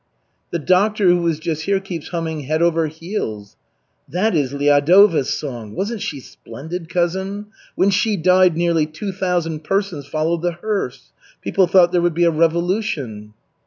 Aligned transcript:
"The 0.49 0.57
doctor 0.57 1.09
who 1.09 1.17
was 1.21 1.37
just 1.37 1.65
here 1.65 1.79
keeps 1.79 2.07
humming 2.07 2.39
'Head 2.39 2.63
over 2.63 2.87
heels.'" 2.87 3.55
"That 4.09 4.33
is 4.33 4.51
Lyadova's 4.51 5.29
song. 5.31 5.75
Wasn't 5.75 6.01
she 6.01 6.19
splendid, 6.19 6.89
cousin? 6.89 7.51
When 7.75 7.91
she 7.91 8.17
died, 8.17 8.57
nearly 8.57 8.87
two 8.87 9.11
thousand 9.11 9.63
persons 9.63 10.07
followed 10.07 10.41
the 10.41 10.53
hearse. 10.53 11.11
People 11.43 11.67
thought 11.67 11.91
there 11.91 12.01
would 12.01 12.15
be 12.15 12.25
a 12.25 12.31
revolution." 12.31 13.35